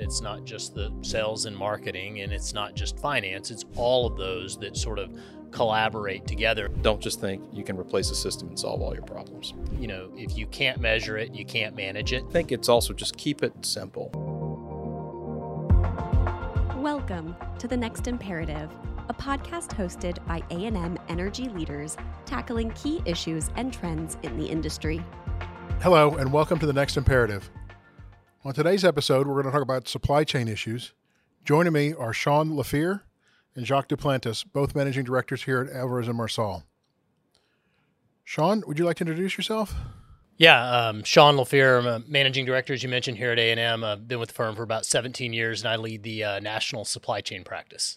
[0.00, 4.16] It's not just the sales and marketing, and it's not just finance, it's all of
[4.16, 5.16] those that sort of
[5.52, 6.66] collaborate together.
[6.82, 9.54] Don't just think you can replace a system and solve all your problems.
[9.78, 12.24] You know, if you can't measure it, you can't manage it.
[12.28, 14.10] I think it's also just keep it simple.
[16.74, 18.72] Welcome to The Next Imperative,
[19.08, 25.00] a podcast hosted by A&M energy leaders tackling key issues and trends in the industry.
[25.82, 27.48] Hello and welcome to The Next Imperative.
[28.46, 30.92] On today's episode, we're going to talk about supply chain issues.
[31.46, 33.00] Joining me are Sean Laffere
[33.56, 36.62] and Jacques Deplantis, both managing directors here at Alvarez and Marsal.
[38.22, 39.74] Sean, would you like to introduce yourself?
[40.36, 43.82] Yeah, um, Sean Laffere, I'm a managing director, as you mentioned, here at A&M.
[43.82, 46.84] I've been with the firm for about 17 years, and I lead the uh, national
[46.84, 47.96] supply chain practice.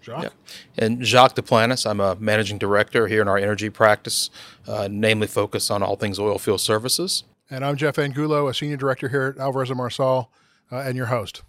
[0.00, 0.24] Jacques?
[0.24, 0.84] Yeah.
[0.84, 4.30] And Jacques Deplantis, I'm a managing director here in our energy practice,
[4.66, 7.22] uh, namely focused on all things oil field services.
[7.52, 10.30] And I'm Geoff Angulo, a senior director here at Alvarez and Marsal,
[10.72, 11.42] uh, and your host.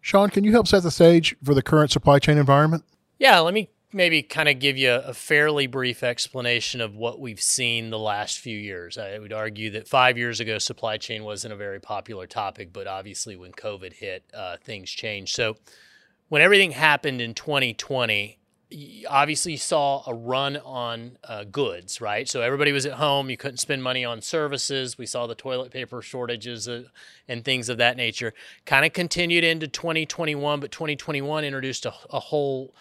[0.00, 2.82] Sean, can you help set the stage for the current supply chain environment?
[3.20, 7.40] Yeah, let me maybe kind of give you a fairly brief explanation of what we've
[7.40, 8.98] seen the last few years.
[8.98, 12.88] I would argue that five years ago, supply chain wasn't a very popular topic, but
[12.88, 15.36] obviously when COVID hit, uh, things changed.
[15.36, 15.54] So
[16.30, 18.40] when everything happened in 2020,
[19.08, 22.28] obviously saw a run on uh, goods, right?
[22.28, 23.30] So everybody was at home.
[23.30, 24.98] You couldn't spend money on services.
[24.98, 26.84] We saw the toilet paper shortages uh,
[27.28, 28.34] and things of that nature.
[28.66, 32.74] Kind of continued into 2021, but 2021 introduced a, a whole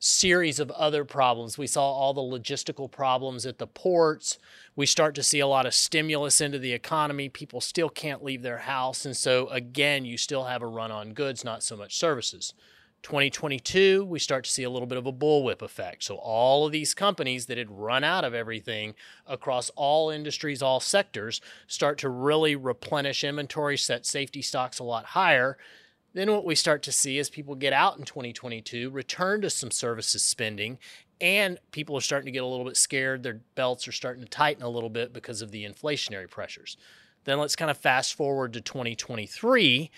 [0.00, 1.58] series of other problems.
[1.58, 4.38] We saw all the logistical problems at the ports.
[4.74, 7.28] We start to see a lot of stimulus into the economy.
[7.28, 9.04] People still can't leave their house.
[9.04, 12.54] And so, again, you still have a run on goods, not so much services.
[13.02, 16.04] 2022, we start to see a little bit of a bullwhip effect.
[16.04, 18.94] So, all of these companies that had run out of everything
[19.26, 25.06] across all industries, all sectors, start to really replenish inventory, set safety stocks a lot
[25.06, 25.56] higher.
[26.12, 29.70] Then, what we start to see is people get out in 2022, return to some
[29.70, 30.78] services spending,
[31.20, 33.22] and people are starting to get a little bit scared.
[33.22, 36.76] Their belts are starting to tighten a little bit because of the inflationary pressures.
[37.24, 39.90] Then, let's kind of fast forward to 2023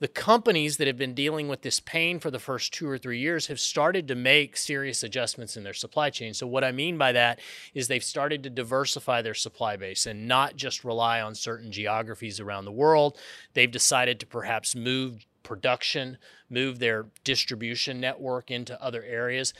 [0.00, 3.20] the companies that have been dealing with this pain for the first two or three
[3.20, 6.34] years have started to make serious adjustments in their supply chain.
[6.34, 7.40] So, what I mean by that
[7.74, 12.40] is they've started to diversify their supply base and not just rely on certain geographies
[12.40, 13.18] around the world.
[13.54, 16.18] They've decided to perhaps move production,
[16.50, 19.54] move their distribution network into other areas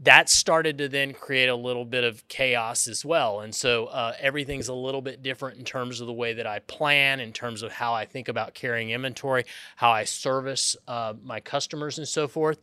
[0.00, 3.40] that started to then create a little bit of chaos as well.
[3.40, 6.60] And so uh, everything's a little bit different in terms of the way that I
[6.60, 9.44] plan, in terms of how I think about carrying inventory,
[9.74, 12.58] how I service uh, my customers, and so forth.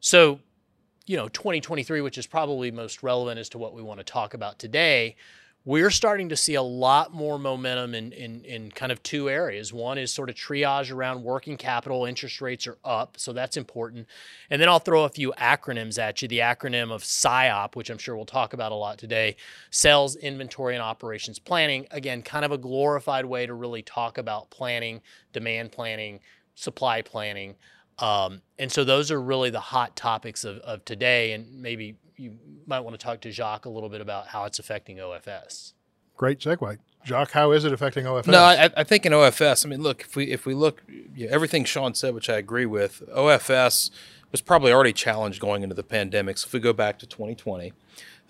[0.00, 0.40] So,
[1.06, 4.34] you know, 2023, which is probably most relevant as to what we want to talk
[4.34, 5.16] about today,
[5.66, 9.72] we're starting to see a lot more momentum in, in, in kind of two areas.
[9.72, 12.04] One is sort of triage around working capital.
[12.04, 14.06] Interest rates are up, so that's important.
[14.50, 16.28] And then I'll throw a few acronyms at you.
[16.28, 19.36] The acronym of SIOP, which I'm sure we'll talk about a lot today
[19.70, 21.86] Sales, Inventory, and Operations Planning.
[21.90, 25.00] Again, kind of a glorified way to really talk about planning,
[25.32, 26.20] demand planning,
[26.54, 27.54] supply planning.
[27.98, 31.32] Um, and so those are really the hot topics of, of today.
[31.32, 34.58] And maybe you might want to talk to Jacques a little bit about how it's
[34.58, 35.72] affecting OFS.
[36.16, 36.78] Great segue.
[37.04, 38.26] Jacques, how is it affecting OFS?
[38.28, 41.26] No, I, I think in OFS, I mean, look, if we if we look, you
[41.26, 43.90] know, everything Sean said, which I agree with, OFS
[44.32, 46.38] was probably already challenged going into the pandemic.
[46.38, 47.72] So if we go back to 2020,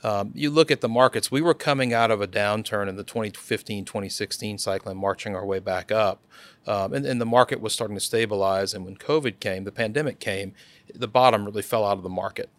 [0.04, 3.02] um, you look at the markets, we were coming out of a downturn in the
[3.02, 6.22] 2015 2016 cycle and marching our way back up.
[6.66, 8.74] Um, and, and the market was starting to stabilize.
[8.74, 10.52] And when COVID came, the pandemic came,
[10.94, 12.50] the bottom really fell out of the market.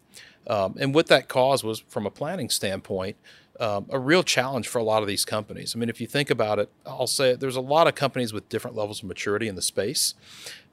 [0.48, 3.16] Um, and what that caused was, from a planning standpoint,
[3.60, 5.74] um, a real challenge for a lot of these companies.
[5.74, 8.48] I mean, if you think about it, I'll say there's a lot of companies with
[8.48, 10.14] different levels of maturity in the space.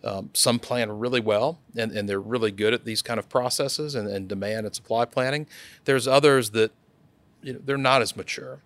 [0.03, 3.95] Um, some plan really well and, and they're really good at these kind of processes
[3.95, 5.47] and, and demand and supply planning.
[5.85, 6.71] There's others that
[7.41, 8.59] you know, they're not as mature.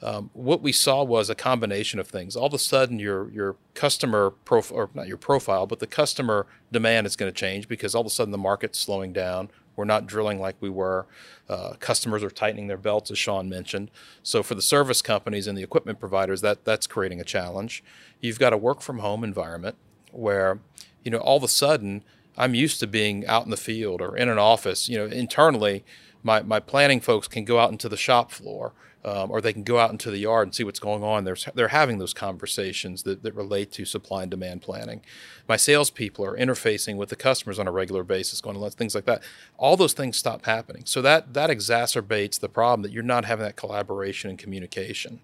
[0.00, 2.36] Um, what we saw was a combination of things.
[2.36, 6.46] All of a sudden, your your customer profile, or not your profile, but the customer
[6.70, 9.50] demand is going to change because all of a sudden the market's slowing down.
[9.78, 11.06] We're not drilling like we were.
[11.48, 13.92] Uh, customers are tightening their belts, as Sean mentioned.
[14.24, 17.84] So for the service companies and the equipment providers, that that's creating a challenge.
[18.20, 19.76] You've got a work from home environment
[20.10, 20.58] where,
[21.04, 22.02] you know, all of a sudden
[22.36, 24.88] I'm used to being out in the field or in an office.
[24.88, 25.84] You know, internally,
[26.24, 28.72] my my planning folks can go out into the shop floor
[29.04, 31.24] um, or they can go out into the yard and see what's going on.
[31.24, 35.02] They're, they're having those conversations that, that relate to supply and demand planning.
[35.48, 39.04] My salespeople are interfacing with the customers on a regular basis, going to things like
[39.04, 39.22] that.
[39.56, 40.82] All those things stop happening.
[40.84, 45.20] So that, that exacerbates the problem that you're not having that collaboration and communication.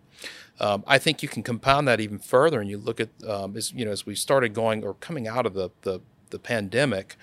[0.60, 3.72] Um, I think you can compound that even further, and you look at um, as
[3.72, 6.00] you know as we started going or coming out of the the,
[6.30, 7.16] the pandemic,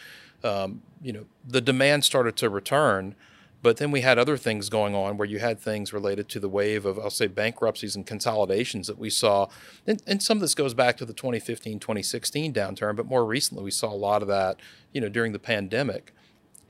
[0.44, 3.16] um, you know the demand started to return
[3.62, 6.50] but then we had other things going on where you had things related to the
[6.50, 9.48] wave of, I'll say, bankruptcies and consolidations that we saw.
[9.86, 13.64] And, and, some of this goes back to the 2015, 2016 downturn, but more recently
[13.64, 14.60] we saw a lot of that,
[14.94, 16.14] you know, during the pandemic.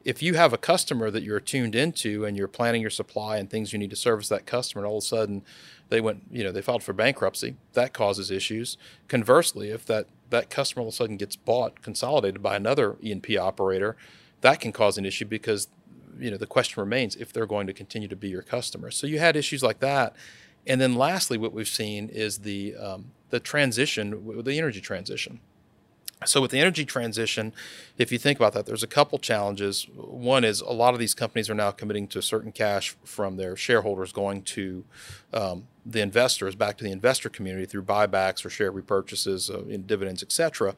[0.04, 3.50] If you have a customer that you're tuned into and you're planning your supply and
[3.50, 5.44] things you need to service that customer, and all of a sudden
[5.90, 8.78] they went, you know, they filed for bankruptcy, that causes issues.
[9.08, 13.38] Conversely, if that, that customer all of a sudden gets bought, consolidated by another E&P
[13.38, 13.96] operator,
[14.42, 15.68] that can cause an issue because
[16.22, 18.92] you know the question remains if they're going to continue to be your customer.
[18.92, 20.16] So you had issues like that,
[20.68, 25.40] and then lastly, what we've seen is the um, the transition, the energy transition.
[26.24, 27.52] So with the energy transition,
[27.98, 29.88] if you think about that, there's a couple challenges.
[29.96, 33.56] One is a lot of these companies are now committing to certain cash from their
[33.56, 34.84] shareholders going to
[35.34, 39.88] um, the investors, back to the investor community through buybacks or share repurchases, uh, in
[39.88, 40.76] dividends, etc.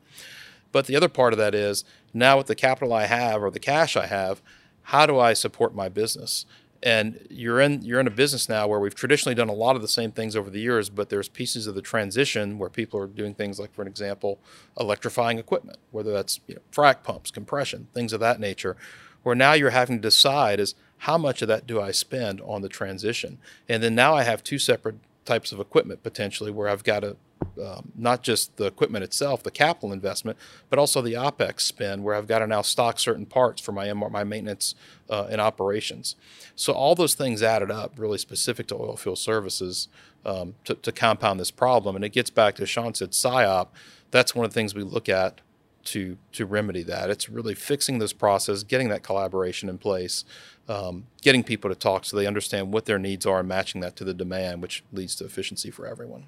[0.72, 3.60] But the other part of that is now with the capital I have or the
[3.60, 4.42] cash I have,
[4.83, 6.45] how do I support my business?
[6.81, 9.81] And you're in you're in a business now where we've traditionally done a lot of
[9.81, 13.07] the same things over the years, but there's pieces of the transition where people are
[13.07, 14.38] doing things like, for an example,
[14.77, 18.75] electrifying equipment, whether that's you know, frac pumps, compression, things of that nature,
[19.24, 22.62] where now you're having to decide is how much of that do I spend on
[22.62, 23.38] the transition?
[23.69, 24.95] And then now I have two separate
[25.25, 27.15] types of equipment potentially where I've got to
[27.63, 30.38] um, not just the equipment itself, the capital investment,
[30.69, 33.92] but also the OPEX spend, where I've got to now stock certain parts for my
[33.94, 34.75] my maintenance
[35.10, 36.16] uh, and operations.
[36.56, 39.88] So all those things added up, really specific to oil field services,
[40.25, 41.95] um, to, to, compound this problem.
[41.95, 43.68] And it gets back to Sean said, SIOP.
[44.12, 45.42] That's one of the things we look at
[45.86, 47.10] to to remedy that.
[47.10, 50.24] It's really fixing this process, getting that collaboration in place,
[50.69, 53.95] um, getting people to talk so they understand what their needs are, and matching that
[53.98, 56.28] to the demand, which leads to efficiency for everyone.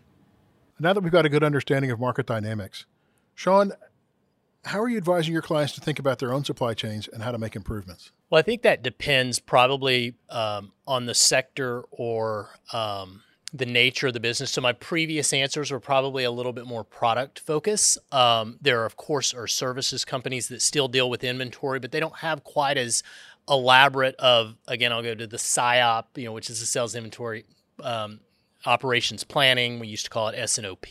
[0.79, 2.85] Now that we've got a good understanding of market dynamics,
[3.33, 3.71] Sean,
[4.65, 7.31] how are you advising your clients to think about their own supply chains and how
[7.31, 8.11] to make improvements?
[8.29, 13.21] Well, I think that depends probably um, on the sector or um,
[13.53, 14.51] the nature of the business.
[14.51, 17.97] So my previous answers were probably a little bit more product focus.
[18.11, 21.99] Um, there, are, of course, are services companies that still deal with inventory, but they
[21.99, 23.03] don't have quite as
[23.47, 24.55] elaborate of.
[24.67, 27.45] Again, I'll go to the SIOP, you know, which is the sales inventory
[27.83, 28.19] um,
[28.65, 29.79] operations planning.
[29.79, 30.85] We used to call it S&OP.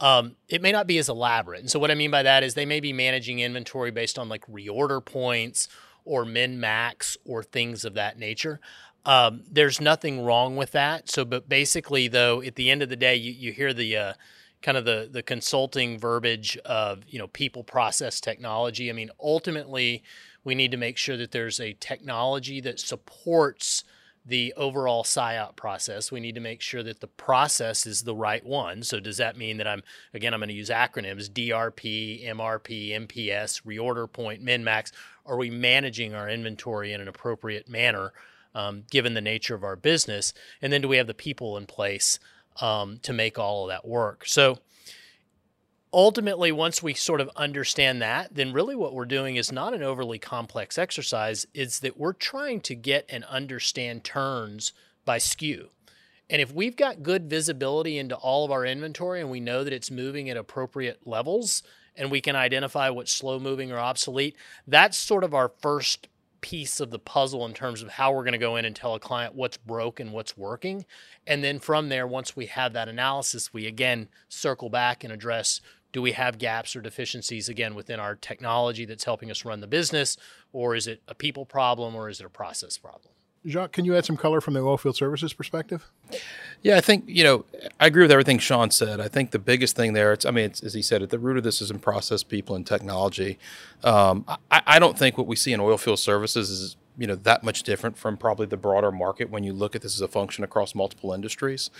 [0.00, 1.60] Um, it may not be as elaborate.
[1.60, 4.28] And so what I mean by that is they may be managing inventory based on
[4.28, 5.68] like reorder points
[6.04, 8.60] or min max or things of that nature.
[9.04, 11.08] Um, there's nothing wrong with that.
[11.08, 14.12] So, but basically, though, at the end of the day, you, you hear the uh,
[14.62, 18.90] kind of the the consulting verbiage of you know people, process, technology.
[18.90, 20.02] I mean, ultimately,
[20.44, 23.84] we need to make sure that there's a technology that supports
[24.24, 26.12] the overall SIOP process.
[26.12, 28.82] We need to make sure that the process is the right one.
[28.82, 29.82] So, does that mean that I'm,
[30.14, 34.92] again, I'm going to use acronyms DRP, MRP, MPS, reorder point, min max?
[35.26, 38.12] Are we managing our inventory in an appropriate manner
[38.54, 40.32] um, given the nature of our business?
[40.60, 42.20] And then, do we have the people in place
[42.60, 44.24] um, to make all of that work?
[44.26, 44.58] So,
[45.92, 49.82] ultimately, once we sort of understand that, then really what we're doing is not an
[49.82, 51.46] overly complex exercise.
[51.54, 54.72] It's that we're trying to get and understand turns
[55.04, 55.68] by SKU.
[56.30, 59.72] And if we've got good visibility into all of our inventory and we know that
[59.72, 61.62] it's moving at appropriate levels
[61.94, 64.34] and we can identify what's slow moving or obsolete,
[64.66, 66.08] that's sort of our first
[66.40, 68.94] piece of the puzzle in terms of how we're going to go in and tell
[68.94, 70.84] a client what's broken, what's working.
[71.26, 75.60] And then from there, once we have that analysis, we again circle back and address
[75.92, 79.66] do we have gaps or deficiencies again within our technology that's helping us run the
[79.66, 80.16] business
[80.52, 83.12] or is it a people problem or is it a process problem
[83.46, 85.90] Jacques, can you add some color from the oilfield services perspective?
[86.62, 87.44] Yeah, I think you know
[87.80, 89.00] I agree with everything Sean said.
[89.00, 91.18] I think the biggest thing there, it's I mean, it's, as he said, at the
[91.18, 93.38] root of this is in process, people, and technology.
[93.82, 97.42] Um, I, I, don't think what we see in oilfield services is you know that
[97.42, 100.44] much different from probably the broader market when you look at this as a function
[100.44, 101.70] across multiple industries.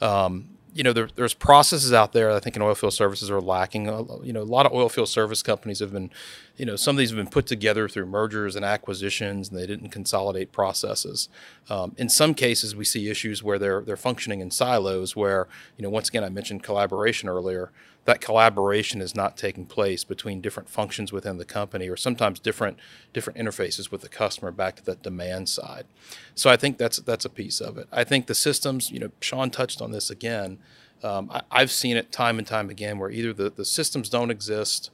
[0.00, 2.30] Um, you know, there, there's processes out there.
[2.30, 3.86] I think in oilfield services are lacking.
[4.24, 6.10] You know, a lot of oilfield service companies have been,
[6.56, 9.66] you know, some of these have been put together through mergers and acquisitions, and they
[9.66, 11.28] didn't consolidate processes.
[11.68, 15.14] Um, in some cases, we see issues where they're they're functioning in silos.
[15.14, 17.70] Where you know, once again, I mentioned collaboration earlier.
[18.04, 22.78] That collaboration is not taking place between different functions within the company or sometimes different
[23.12, 25.86] different interfaces with the customer back to that demand side.
[26.34, 27.86] So I think that's that's a piece of it.
[27.92, 30.58] I think the systems, you know, Sean touched on this again.
[31.04, 34.30] Um, I, have seen it time and time again where either the, the systems don't
[34.30, 34.90] exist,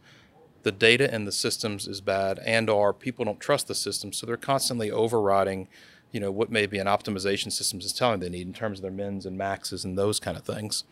[0.63, 4.27] the data in the systems is bad, and or people don't trust the systems, so
[4.27, 5.69] they're constantly overriding
[6.11, 8.91] you know what maybe an optimization systems is telling they need in terms of their
[8.91, 10.85] mins and maxes and those kind of things.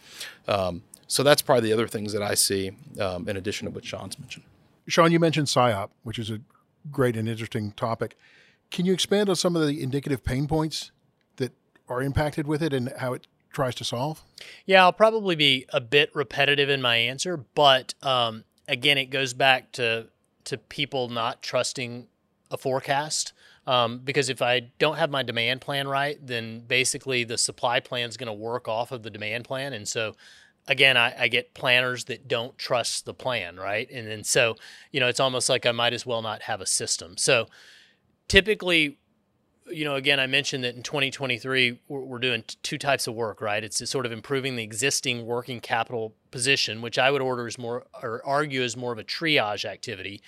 [0.47, 3.85] Um, so that's probably the other things that I see um, in addition to what
[3.85, 4.45] Sean's mentioned.
[4.89, 6.41] Sean, you mentioned SIOP, which is a
[6.91, 8.17] great and interesting topic.
[8.71, 10.91] Can you expand on some of the indicative pain points
[11.37, 11.53] that
[11.89, 14.23] are impacted with it and how it tries to solve?
[14.65, 19.33] Yeah, I'll probably be a bit repetitive in my answer, but um, again, it goes
[19.33, 20.09] back to
[20.45, 22.07] to people not trusting
[22.51, 23.33] a forecast.
[23.67, 28.09] Um, because if I don't have my demand plan right, then basically the supply plan
[28.09, 30.15] is going to work off of the demand plan, and so
[30.69, 33.89] again, I, I, get planners that don't trust the plan, right?
[33.91, 34.57] And then so,
[34.91, 37.17] you know, it's almost like I might as well not have a system.
[37.17, 37.47] So
[38.29, 38.99] typically,
[39.69, 43.15] you know, again, I mentioned that in 2023, we're, we're doing t- two types of
[43.15, 43.63] work, right?
[43.63, 47.87] It's sort of improving the existing working capital position, which I would order is more
[48.03, 50.23] or argue is more of a triage activity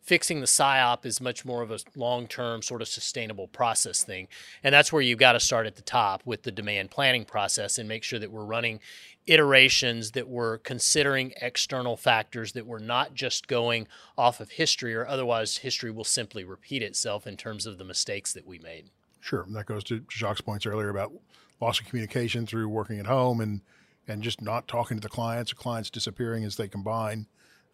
[0.00, 4.28] fixing the SIOP is much more of a long-term sort of sustainable process thing.
[4.64, 7.78] And that's where you've got to start at the top with the demand planning process
[7.78, 8.80] and make sure that we're running
[9.26, 15.06] iterations that we're considering external factors that we're not just going off of history or
[15.06, 18.90] otherwise history will simply repeat itself in terms of the mistakes that we made.
[19.20, 19.42] Sure.
[19.42, 21.12] And that goes to jacques points earlier about
[21.60, 23.60] loss of communication through working at home and
[24.08, 27.26] and just not talking to the clients or clients disappearing as they combine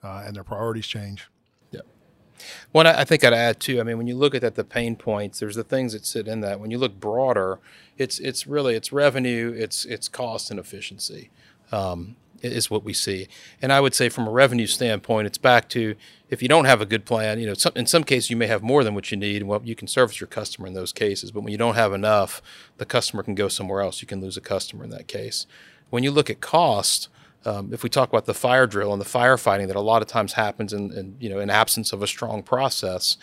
[0.02, 1.30] uh, and their priorities change
[2.72, 3.80] one, I think I'd add too.
[3.80, 6.28] I mean, when you look at that, the pain points, there's the things that sit
[6.28, 6.60] in that.
[6.60, 7.58] When you look broader,
[7.98, 11.30] it's it's really it's revenue, it's it's cost and efficiency,
[11.72, 13.28] um, is what we see.
[13.62, 15.96] And I would say from a revenue standpoint, it's back to
[16.28, 17.38] if you don't have a good plan.
[17.38, 19.42] You know, some, in some cases you may have more than what you need.
[19.44, 22.42] Well, you can service your customer in those cases, but when you don't have enough,
[22.78, 24.02] the customer can go somewhere else.
[24.02, 25.46] You can lose a customer in that case.
[25.90, 27.08] When you look at cost
[27.46, 30.08] um, if we talk about the fire drill and the firefighting that a lot of
[30.08, 33.16] times happens in, in, you know in absence of a strong process,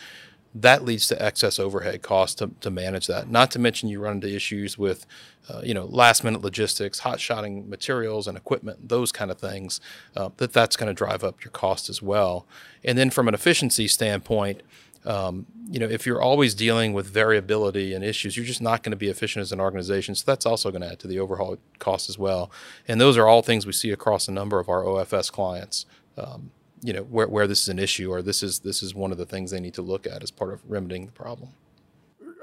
[0.54, 3.28] that leads to excess overhead costs to, to manage that.
[3.28, 5.04] Not to mention you run into issues with
[5.48, 9.80] uh, you know last minute logistics, hot shotting materials and equipment, those kind of things.
[10.16, 12.46] Uh, that that's going to drive up your cost as well.
[12.82, 14.62] And then from an efficiency standpoint,
[15.04, 18.90] um, you know, if you're always dealing with variability and issues, you're just not going
[18.90, 20.14] to be efficient as an organization.
[20.14, 22.50] So that's also going to add to the overhaul cost as well.
[22.88, 25.86] And those are all things we see across a number of our OFS clients.
[26.16, 26.50] Um,
[26.82, 29.16] you know, where, where this is an issue or this is this is one of
[29.16, 31.50] the things they need to look at as part of remedying the problem.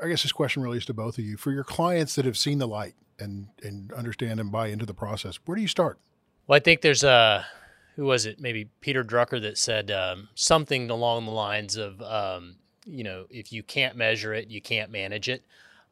[0.03, 1.37] I guess this question relates to both of you.
[1.37, 4.95] For your clients that have seen the light and and understand and buy into the
[4.95, 5.99] process, where do you start?
[6.47, 7.45] Well, I think there's a
[7.95, 8.39] who was it?
[8.39, 12.55] Maybe Peter Drucker that said um, something along the lines of, um,
[12.85, 15.43] you know, if you can't measure it, you can't manage it.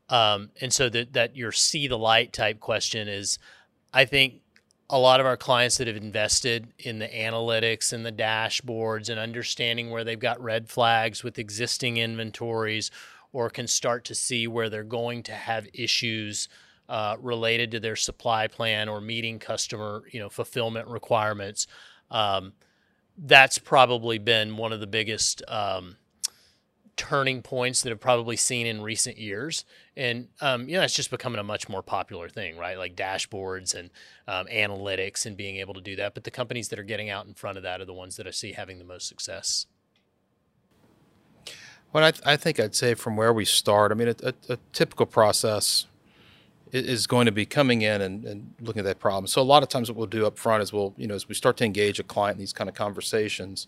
[0.09, 3.37] Um, and so that that your see the light type question is,
[3.93, 4.41] I think
[4.89, 9.19] a lot of our clients that have invested in the analytics and the dashboards and
[9.19, 12.89] understanding where they've got red flags with existing inventories
[13.31, 16.49] or can start to see where they're going to have issues
[16.87, 21.67] uh, related to their supply plan or meeting customer you know fulfillment requirements
[22.11, 22.53] um,
[23.17, 25.97] that's probably been one of the biggest um,
[26.95, 29.65] turning points that I've probably seen in recent years.
[29.95, 32.77] And, um, you know, it's just becoming a much more popular thing, right?
[32.77, 33.89] Like dashboards and
[34.27, 36.13] um, analytics and being able to do that.
[36.13, 38.27] But the companies that are getting out in front of that are the ones that
[38.27, 39.65] I see having the most success.
[41.91, 44.53] Well, I, th- I think I'd say from where we start, I mean, a, a,
[44.53, 45.85] a typical process
[46.71, 49.27] is going to be coming in and, and, looking at that problem.
[49.27, 51.27] So a lot of times what we'll do up front is we'll, you know, as
[51.27, 53.67] we start to engage a client in these kind of conversations,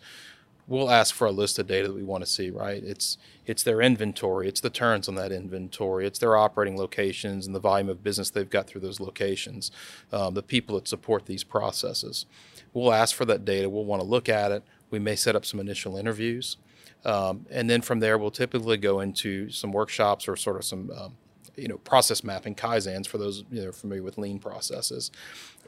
[0.68, 2.84] we'll ask for a list of data that we want to see, right?
[2.84, 7.56] It's it's their inventory, it's the turns on that inventory, it's their operating locations and
[7.56, 9.72] the volume of business they've got through those locations,
[10.12, 12.26] um, the people that support these processes.
[12.74, 13.70] We'll ask for that data.
[13.70, 14.64] We'll want to look at it.
[14.92, 16.58] We may set up some initial interviews.
[17.04, 20.92] Um, and then from there, we'll typically go into some workshops or sort of some
[20.92, 21.18] um,
[21.56, 25.12] you know process mapping kaizens for those you know familiar with lean processes.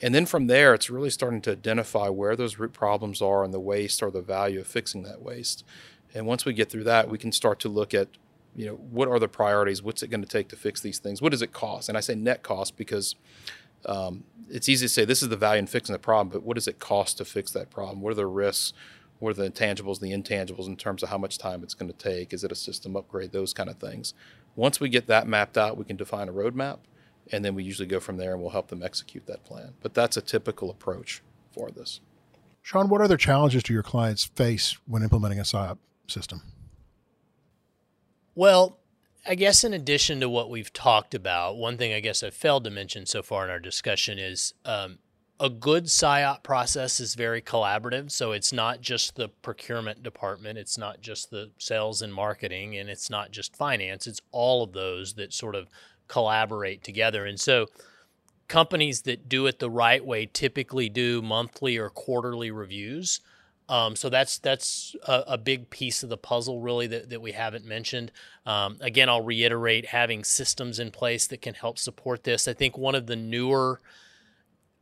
[0.02, 3.54] And then from there it's really starting to identify where those root problems are and
[3.54, 5.64] the waste or the value of fixing that waste.
[6.14, 8.10] And once we get through that we can start to look at
[8.56, 9.82] you know what are the priorities?
[9.82, 11.22] What's it going to take to fix these things?
[11.22, 11.90] What does it cost?
[11.90, 13.16] And i say net cost because
[13.86, 16.56] um, it's easy to say this is the value in fixing the problem but what
[16.56, 18.02] does it cost to fix that problem?
[18.02, 18.74] What are the risks?
[19.20, 21.98] What are the intangibles the intangibles in terms of how much time it's going to
[21.98, 22.34] take?
[22.34, 23.32] Is it a system upgrade?
[23.32, 24.14] Those kind of things
[24.56, 26.80] once we get that mapped out, we can define a roadmap,
[27.32, 29.74] and then we usually go from there and we'll help them execute that plan.
[29.82, 32.00] But that's a typical approach for this.
[32.62, 36.42] Sean, what other challenges do your clients face when implementing a SIOP system?
[38.36, 38.80] Well,
[39.26, 42.64] I guess in addition to what we've talked about, one thing I guess I failed
[42.66, 45.00] to mention so far in our discussion is um,
[45.44, 48.10] a good SIOP process is very collaborative.
[48.12, 52.90] So it's not just the procurement department, it's not just the sales and marketing, and
[52.90, 54.08] it's not just finance.
[54.08, 55.68] It's all of those that sort of
[56.08, 57.26] collaborate together.
[57.26, 57.68] And so
[58.48, 63.20] companies that do it the right way typically do monthly or quarterly reviews.
[63.68, 67.32] Um, so that's that's a, a, big piece of the puzzle, really, that, that we
[67.32, 68.12] haven't mentioned.
[68.46, 72.48] Um, again, I'll reiterate having systems in place that can help support this.
[72.48, 73.82] I think one of the newer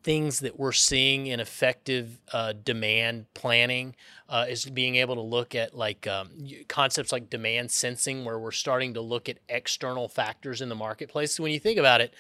[0.04, 3.96] things that we're seeing in effective uh, demand planning
[4.30, 6.30] uh, is being able to look at like um,
[6.68, 11.36] concepts like demand sensing, where we're starting to look at external factors in the marketplace.
[11.36, 12.14] So when you think about it,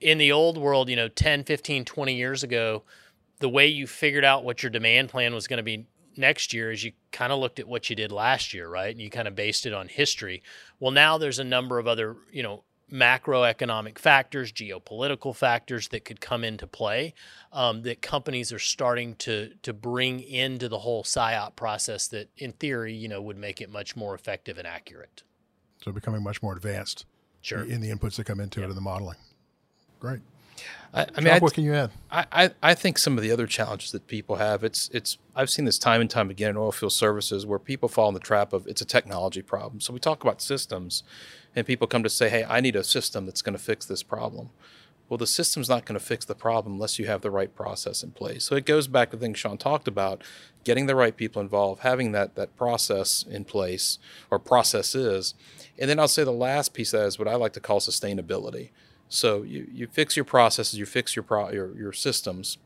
[0.00, 2.82] in the old world, you know, 10, 15, 20 years ago,
[3.38, 6.70] the way you figured out what your demand plan was going to be next year
[6.70, 8.90] is you kind of looked at what you did last year, right?
[8.90, 10.42] And you kind of based it on history.
[10.78, 16.20] Well, now there's a number of other, you know, macroeconomic factors, geopolitical factors that could
[16.20, 17.14] come into play
[17.52, 22.52] um, that companies are starting to to bring into the whole SIOP process that, in
[22.52, 25.22] theory, you know, would make it much more effective and accurate.
[25.84, 27.06] So becoming much more advanced
[27.40, 27.64] sure.
[27.64, 28.68] in the inputs that come into yep.
[28.68, 29.16] it in the modeling.
[29.98, 30.20] Great.
[30.92, 31.90] I, I mean, what can you add?
[32.10, 35.48] I, I, I think some of the other challenges that people have, it's it's I've
[35.48, 38.20] seen this time and time again in oil field services where people fall in the
[38.20, 39.80] trap of it's a technology problem.
[39.80, 41.04] So we talk about systems,
[41.54, 44.02] and people come to say, hey, I need a system that's going to fix this
[44.02, 44.50] problem.
[45.08, 48.04] Well, the system's not going to fix the problem unless you have the right process
[48.04, 48.44] in place.
[48.44, 50.22] So it goes back to things Sean talked about,
[50.62, 53.98] getting the right people involved, having that that process in place
[54.30, 55.34] or processes.
[55.76, 58.70] And then I'll say the last piece that is what I like to call sustainability.
[59.08, 62.58] So you, you fix your processes, you fix your, pro, your your systems,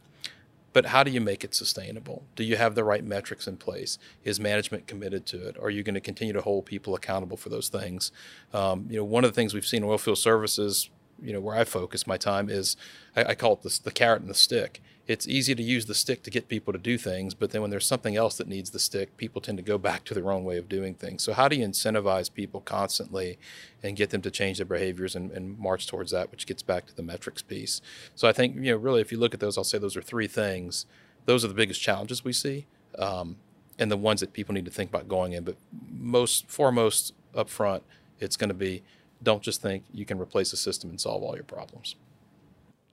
[0.74, 2.24] but how do you make it sustainable?
[2.34, 3.96] Do you have the right metrics in place?
[4.24, 5.56] Is management committed to it?
[5.62, 8.10] Are you going to continue to hold people accountable for those things?
[8.52, 10.90] Um, you know, one of the things we've seen in oilfield services,
[11.22, 12.76] you know, where I focus my time is
[13.16, 15.94] I, I call it the, the carrot and the stick it's easy to use the
[15.94, 18.70] stick to get people to do things, but then when there's something else that needs
[18.70, 21.22] the stick, people tend to go back to their own way of doing things.
[21.22, 23.38] So, how do you incentivize people constantly
[23.82, 26.86] and get them to change their behaviors and, and march towards that, which gets back
[26.86, 27.82] to the metrics piece?
[28.14, 30.02] So, I think, you know, really, if you look at those, I'll say those are
[30.02, 30.86] three things.
[31.26, 32.66] Those are the biggest challenges we see
[32.98, 33.36] um,
[33.78, 35.44] and the ones that people need to think about going in.
[35.44, 35.56] But
[35.90, 37.82] most, foremost, up front,
[38.20, 38.82] it's going to be
[39.22, 41.96] don't just think you can replace a system and solve all your problems.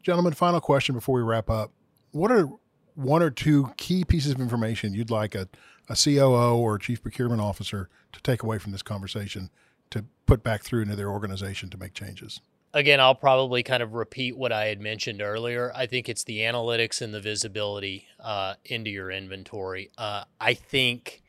[0.01, 1.71] Gentlemen, final question before we wrap up
[2.11, 2.49] what are
[2.95, 5.47] one or two key pieces of information you'd like a,
[5.89, 9.49] a COO or a chief procurement officer to take away from this conversation
[9.89, 12.41] to put back through into their organization to make changes?
[12.73, 15.73] Again, I'll probably kind of repeat what I had mentioned earlier.
[15.75, 19.91] I think it's the analytics and the visibility uh, into your inventory.
[19.97, 21.21] Uh, I think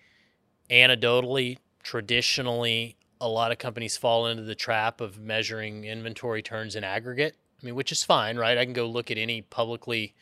[0.70, 6.84] anecdotally, traditionally, a lot of companies fall into the trap of measuring inventory turns in
[6.84, 7.36] aggregate.
[7.60, 8.58] I mean, which is fine, right?
[8.58, 10.14] I can go look at any publicly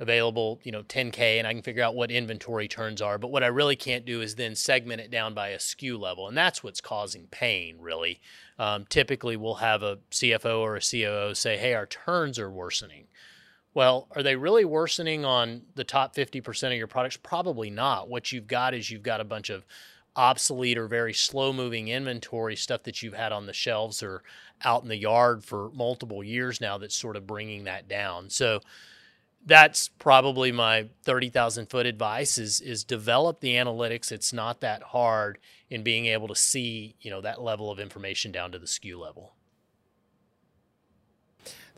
[0.00, 3.18] available, you know, 10K and I can figure out what inventory turns are.
[3.18, 6.28] But what I really can't do is then segment it down by a SKU level.
[6.28, 8.20] And that's what's causing pain, really.
[8.58, 13.06] Um, typically, we'll have a CFO or a COO say, hey, our turns are worsening.
[13.74, 17.16] Well, are they really worsening on the top 50% of your products?
[17.16, 18.08] Probably not.
[18.08, 19.64] What you've got is you've got a bunch of
[20.16, 24.22] obsolete or very slow moving inventory stuff that you've had on the shelves or
[24.64, 28.28] out in the yard for multiple years now that's sort of bringing that down.
[28.28, 28.60] So,
[29.46, 35.38] that's probably my 30,000 foot advice is is develop the analytics it's not that hard
[35.70, 38.98] in being able to see you know that level of information down to the SKU
[38.98, 39.32] level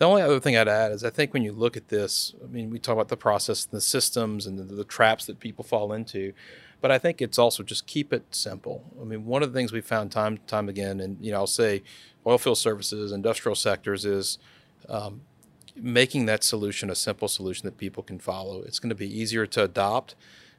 [0.00, 2.46] the only other thing I'd add is I think when you look at this, I
[2.46, 5.62] mean, we talk about the process and the systems and the, the, traps that people
[5.62, 6.32] fall into,
[6.80, 8.82] but I think it's also just keep it simple.
[8.98, 11.46] I mean, one of the things we found time time again, and you know, I'll
[11.46, 11.82] say,
[12.24, 14.38] oilfield services, industrial sectors is
[14.88, 15.20] um,
[15.82, 18.62] making that solution a simple solution that people can follow.
[18.62, 20.14] It's going to be easier to adopt.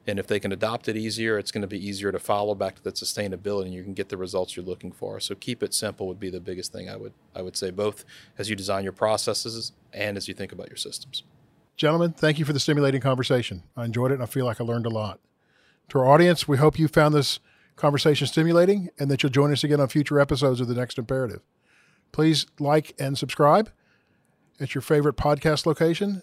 [0.07, 2.75] And if they can adopt it easier, it's going to be easier to follow back
[2.75, 5.19] to that sustainability and you can get the results you're looking for.
[5.19, 8.03] So keep it simple would be the biggest thing I would I would say both
[8.37, 11.23] as you design your processes and as you think about your systems.
[11.77, 13.63] Gentlemen, thank you for the stimulating conversation.
[13.77, 15.19] I enjoyed it and I feel like I learned a lot.
[15.89, 17.39] To our audience, we hope you found this
[17.75, 21.41] conversation stimulating and that you'll join us again on future episodes of The Next Imperative.
[22.11, 23.71] Please like and subscribe
[24.61, 26.21] at your favorite podcast location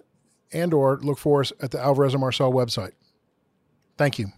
[0.52, 2.92] and or look for us at the Alvarez and Marsal website.
[3.96, 4.28] Thank you.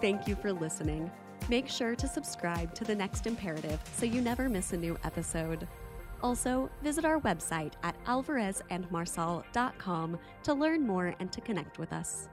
[0.00, 1.10] Thank you for listening.
[1.48, 5.66] Make sure to subscribe to The Next Imperative so you never miss a new episode.
[6.22, 12.28] Also, visit our website at alvarezandmarsal.com to learn more and to connect with us.